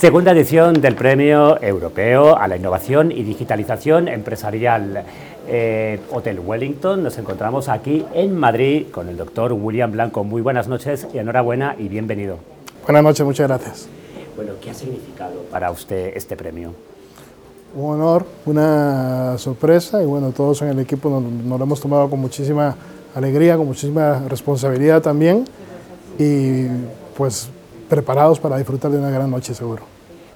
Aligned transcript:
Segunda 0.00 0.32
edición 0.32 0.80
del 0.80 0.94
Premio 0.94 1.62
Europeo 1.62 2.34
a 2.34 2.48
la 2.48 2.56
Innovación 2.56 3.12
y 3.12 3.22
Digitalización 3.22 4.08
Empresarial. 4.08 5.04
Eh, 5.46 6.00
Hotel 6.10 6.40
Wellington, 6.40 7.02
nos 7.02 7.18
encontramos 7.18 7.68
aquí 7.68 8.06
en 8.14 8.34
Madrid 8.34 8.86
con 8.90 9.10
el 9.10 9.18
doctor 9.18 9.52
William 9.52 9.92
Blanco. 9.92 10.24
Muy 10.24 10.40
buenas 10.40 10.68
noches 10.68 11.06
y 11.12 11.18
enhorabuena 11.18 11.76
y 11.78 11.88
bienvenido. 11.88 12.38
Buenas 12.86 13.02
noches, 13.02 13.26
muchas 13.26 13.46
gracias. 13.46 13.88
Bueno, 14.36 14.52
¿qué 14.62 14.70
ha 14.70 14.74
significado 14.74 15.42
para 15.50 15.70
usted 15.70 16.16
este 16.16 16.34
premio? 16.34 16.72
Un 17.74 18.00
honor, 18.00 18.24
una 18.46 19.36
sorpresa 19.36 20.02
y 20.02 20.06
bueno, 20.06 20.30
todos 20.30 20.62
en 20.62 20.68
el 20.68 20.78
equipo 20.78 21.10
nos, 21.10 21.24
nos 21.24 21.58
lo 21.58 21.64
hemos 21.66 21.78
tomado 21.78 22.08
con 22.08 22.20
muchísima 22.20 22.74
alegría, 23.14 23.58
con 23.58 23.66
muchísima 23.66 24.22
responsabilidad 24.30 25.02
también 25.02 25.44
y 26.18 26.68
pues 27.18 27.50
preparados 27.90 28.38
para 28.38 28.56
disfrutar 28.56 28.92
de 28.92 28.98
una 28.98 29.10
gran 29.10 29.30
noche 29.30 29.52
seguro. 29.52 29.82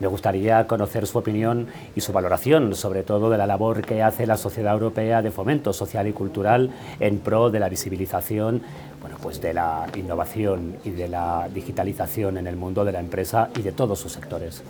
Me 0.01 0.09
gustaría 0.09 0.67
conocer 0.67 1.07
su 1.07 1.17
opinión 1.19 1.69
y 1.95 2.01
su 2.01 2.13
valoración, 2.13 2.75
sobre 2.75 3.05
todo 3.05 3.31
de 3.31 3.39
la 3.39 3.47
labor 3.47 3.83
que 3.83 4.03
hace 4.03 4.27
la 4.27 4.37
Sociedad 4.37 4.75
Europea 4.75 5.23
de 5.23 5.31
Fomento 5.31 5.73
Social 5.73 6.09
y 6.09 6.13
Cultural 6.13 6.71
en 6.99 7.21
pro 7.21 7.51
de 7.51 7.61
la 7.61 7.69
visibilización 7.69 8.61
bueno, 9.01 9.17
pues 9.23 9.41
de 9.41 9.55
la 9.55 9.87
innovación 9.97 10.77
y 10.85 10.91
de 10.91 11.07
la 11.07 11.49
digitalización 11.55 12.39
en 12.39 12.49
el 12.49 12.57
mundo 12.57 12.85
de 12.85 12.91
la 12.91 12.99
empresa 12.99 13.49
y 13.57 13.63
de 13.63 13.71
todos 13.71 14.01
sus 14.01 14.13
sectores. 14.13 14.63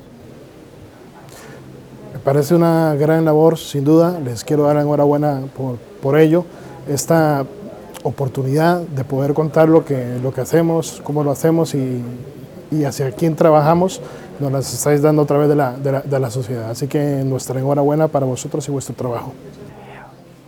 Me 2.13 2.19
parece 2.19 2.55
una 2.55 2.95
gran 2.97 3.25
labor, 3.25 3.57
sin 3.57 3.85
duda. 3.85 4.21
Les 4.21 4.45
quiero 4.45 4.65
dar 4.65 4.77
enhorabuena 4.77 5.41
por, 5.57 5.77
por 6.03 6.19
ello. 6.19 6.45
Esta 6.87 7.47
oportunidad 8.03 8.81
de 8.83 9.05
poder 9.05 9.33
contar 9.33 9.71
lo 9.71 9.87
que, 9.87 10.19
lo 10.23 10.35
que 10.35 10.43
hacemos, 10.43 11.01
cómo 11.03 11.25
lo 11.25 11.31
hacemos 11.31 11.75
y, 11.75 12.03
y 12.75 12.85
hacia 12.85 13.11
quién 13.13 13.37
trabajamos, 13.37 14.01
nos 14.41 14.53
las 14.53 14.73
estáis 14.73 15.03
dando 15.03 15.23
a 15.23 15.27
través 15.27 15.49
de 15.49 15.57
la, 15.57 15.73
de 15.73 15.93
la, 15.93 16.01
de 16.01 16.21
la 16.21 16.31
sociedad. 16.31 16.71
Así 16.71 16.87
que 16.87 17.23
nuestra 17.25 17.59
enhorabuena 17.59 18.09
para 18.09 18.27
vosotros 18.27 18.67
y 18.69 18.73
vuestro 18.73 18.95
trabajo. 18.95 19.33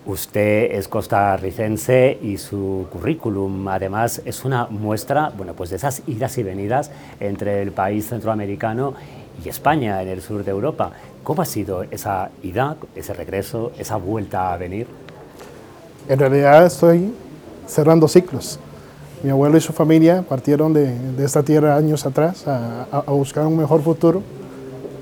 Usted 0.06 0.70
es 0.70 0.86
costarricense 0.86 2.18
y 2.22 2.38
su 2.38 2.86
currículum 2.92 3.66
además 3.66 4.22
es 4.24 4.44
una 4.44 4.66
muestra 4.66 5.33
bueno, 5.36 5.55
pues 5.55 5.70
de 5.70 5.77
esas 5.77 6.02
idas 6.06 6.38
y 6.38 6.44
venidas 6.44 6.92
entre 7.18 7.60
el 7.60 7.72
país 7.72 8.08
centroamericano 8.08 8.94
y 9.44 9.48
España 9.48 10.00
en 10.02 10.08
el 10.08 10.22
sur 10.22 10.44
de 10.44 10.52
Europa. 10.52 10.92
¿Cómo 11.24 11.42
ha 11.42 11.44
sido 11.44 11.83
esa 11.90 12.30
ida, 12.44 12.77
ese 12.94 13.14
regreso, 13.14 13.72
esa 13.78 13.96
vuelta 13.96 14.52
a 14.52 14.56
venir? 14.56 14.86
En 16.08 16.20
realidad 16.20 16.66
estoy 16.66 17.12
cerrando 17.66 18.06
ciclos. 18.06 18.61
Mi 19.22 19.31
abuelo 19.31 19.56
y 19.56 19.61
su 19.61 19.72
familia 19.72 20.22
partieron 20.28 20.72
de, 20.72 20.98
de 20.98 21.25
esta 21.25 21.42
tierra 21.42 21.77
años 21.77 22.06
atrás 22.06 22.47
a, 22.47 22.86
a, 22.92 22.98
a, 22.98 23.11
buscar 23.12 23.47
un 23.47 23.56
mejor 23.56 23.83
futuro 23.83 24.23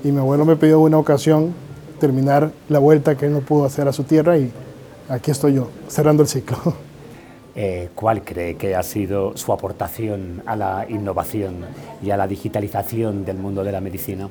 y 0.03 0.11
mi 0.11 0.19
abuelo 0.19 0.45
me 0.45 0.55
pidió 0.55 0.79
una 0.79 0.97
ocasión 0.97 1.53
terminar 1.99 2.51
la 2.69 2.79
vuelta 2.79 3.15
que 3.15 3.25
él 3.25 3.33
no 3.33 3.41
pudo 3.41 3.65
hacer 3.65 3.87
a 3.87 3.93
su 3.93 4.03
tierra 4.03 4.37
y 4.37 4.51
aquí 5.09 5.31
estoy 5.31 5.55
yo, 5.55 5.69
cerrando 5.87 6.23
el 6.23 6.29
ciclo. 6.29 6.57
Eh, 7.57 7.87
¿Cuál 7.95 8.21
cree 8.21 8.57
que 8.57 8.75
ha 8.75 8.83
sido 8.83 9.37
su 9.37 9.53
aportación 9.53 10.43
a 10.45 10.57
la 10.57 10.85
innovación 10.89 11.59
y 12.03 12.11
a 12.11 12.17
la 12.17 12.27
digitalización 12.27 13.23
del 13.23 13.37
mundo 13.37 13.63
de 13.63 13.71
la 13.71 13.79
medicina? 13.79 14.27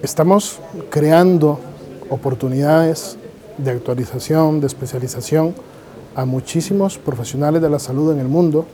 Estamos 0.00 0.60
creando 0.88 1.58
oportunidades 2.08 3.18
de 3.58 3.72
actualización, 3.72 4.60
de 4.60 4.68
especialización 4.68 5.56
a 6.14 6.24
muchísimos 6.24 6.98
profesionales 6.98 7.62
de 7.62 7.70
la 7.70 7.78
salud 7.78 8.12
en 8.12 8.20
el 8.20 8.28
mundo 8.28 8.66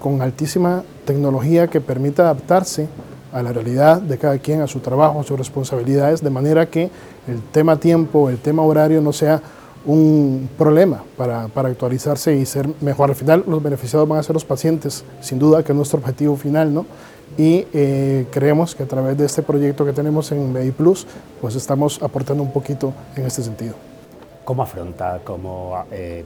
con 0.00 0.20
altísima 0.20 0.82
tecnología 1.04 1.68
que 1.68 1.80
permita 1.80 2.22
adaptarse 2.22 2.88
a 3.32 3.42
la 3.42 3.52
realidad 3.52 4.00
de 4.00 4.18
cada 4.18 4.38
quien, 4.38 4.60
a 4.60 4.66
su 4.66 4.80
trabajo, 4.80 5.20
a 5.20 5.22
sus 5.22 5.38
responsabilidades, 5.38 6.22
de 6.22 6.30
manera 6.30 6.66
que 6.66 6.90
el 7.26 7.40
tema 7.52 7.76
tiempo, 7.78 8.28
el 8.28 8.38
tema 8.38 8.62
horario 8.62 9.00
no 9.00 9.12
sea 9.12 9.40
un 9.84 10.48
problema 10.56 11.02
para, 11.16 11.48
para, 11.48 11.68
actualizarse 11.68 12.36
y 12.36 12.46
ser 12.46 12.68
mejor. 12.80 13.10
Al 13.10 13.16
final 13.16 13.44
los 13.46 13.62
beneficiados 13.62 14.08
van 14.08 14.18
a 14.18 14.22
ser 14.22 14.34
los 14.34 14.44
pacientes, 14.44 15.04
sin 15.20 15.38
duda 15.38 15.62
que 15.62 15.72
es 15.72 15.76
nuestro 15.76 15.98
objetivo 15.98 16.36
final, 16.36 16.72
¿no? 16.72 16.86
Y 17.38 17.66
eh, 17.72 18.26
creemos 18.30 18.74
que 18.74 18.82
a 18.82 18.86
través 18.86 19.16
de 19.16 19.24
este 19.24 19.42
proyecto 19.42 19.84
que 19.84 19.92
tenemos 19.92 20.30
en 20.32 20.52
MediPlus, 20.52 21.06
pues 21.40 21.54
estamos 21.56 22.02
aportando 22.02 22.42
un 22.42 22.52
poquito 22.52 22.92
en 23.16 23.24
este 23.24 23.42
sentido. 23.42 23.74
¿Cómo 24.44 24.62
afronta, 24.62 25.20
cómo, 25.24 25.84
eh, 25.90 26.24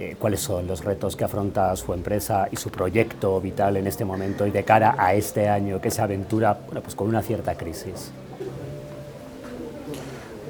eh, 0.00 0.14
cuáles 0.16 0.38
son 0.38 0.68
los 0.68 0.84
retos 0.84 1.16
que 1.16 1.24
afronta 1.24 1.74
su 1.74 1.92
empresa 1.92 2.46
y 2.52 2.56
su 2.56 2.70
proyecto 2.70 3.40
vital 3.40 3.76
en 3.76 3.88
este 3.88 4.04
momento 4.04 4.46
y 4.46 4.52
de 4.52 4.62
cara 4.62 4.94
a 4.96 5.14
este 5.14 5.48
año 5.48 5.80
que 5.80 5.90
se 5.90 6.00
aventura 6.00 6.56
bueno, 6.66 6.82
pues 6.82 6.94
con 6.94 7.08
una 7.08 7.20
cierta 7.20 7.56
crisis? 7.56 8.12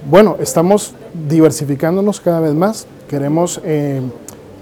Bueno, 0.04 0.36
estamos 0.38 0.94
diversificándonos 1.14 2.20
cada 2.20 2.40
vez 2.40 2.52
más. 2.52 2.86
Queremos 3.08 3.58
eh, 3.64 4.02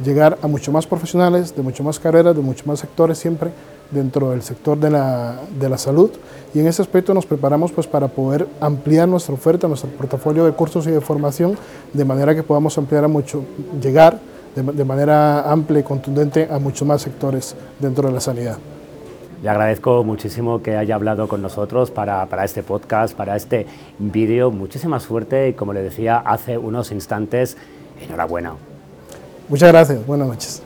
llegar 0.05 0.39
a 0.41 0.47
mucho 0.47 0.71
más 0.71 0.87
profesionales, 0.87 1.57
de 1.57 1.63
mucho 1.63 1.83
más 1.83 1.99
carreras, 1.99 2.37
de 2.37 2.43
muchos 2.43 2.65
más 2.65 2.79
sectores 2.79 3.19
siempre 3.19 3.51
dentro 3.91 4.31
del 4.31 4.43
sector 4.43 4.79
de 4.79 4.91
la, 4.91 5.41
de 5.59 5.69
la, 5.69 5.79
salud 5.79 6.11
y 6.55 6.61
en 6.61 6.67
ese 6.67 6.83
aspecto 6.83 7.13
nos 7.13 7.27
preparamos 7.27 7.73
pues 7.73 7.87
para 7.87 8.07
poder 8.07 8.47
ampliar 8.61 9.09
nuestra 9.09 9.35
oferta, 9.35 9.67
nuestro 9.67 9.91
portafolio 9.91 10.45
de 10.45 10.53
cursos 10.53 10.87
y 10.87 10.91
de 10.91 11.01
formación 11.01 11.57
de 11.93 12.05
manera 12.05 12.35
que 12.35 12.43
podamos 12.43 12.77
ampliar 12.79 13.05
a 13.05 13.09
mucho, 13.09 13.45
llegar 13.81 14.19
de, 14.57 14.63
de 14.73 14.85
manera 14.85 15.49
amplia 15.51 15.81
y 15.81 15.83
contundente 15.85 16.49
a 16.51 16.59
muchos 16.59 16.89
más 16.89 17.03
sectores 17.03 17.55
dentro 17.79 18.09
de 18.09 18.15
la 18.15 18.21
sanidad. 18.21 18.59
Le 19.43 19.51
agradezco 19.51 20.03
muchísimo 20.03 20.63
que 20.63 20.77
haya 20.77 20.95
hablado 20.95 21.29
con 21.29 21.43
nosotros 21.43 21.91
para, 21.91 22.27
para 22.27 22.45
este 22.45 22.63
podcast, 22.63 23.15
para 23.15 23.37
este 23.37 23.67
vídeo. 23.99 24.51
Muchísima 24.51 24.99
suerte 24.99 25.51
y 25.51 25.53
como 25.53 25.73
le 25.73 25.83
decía 25.83 26.17
hace 26.19 26.57
unos 26.57 26.91
instantes, 26.91 27.57
enhorabuena. 28.01 28.55
Muchas 29.49 29.69
gracias. 29.71 30.05
Buenas 30.07 30.29
noches. 30.29 30.66